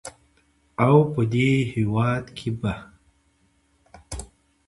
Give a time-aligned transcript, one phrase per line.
[0.85, 2.73] او په دې هېواد کې به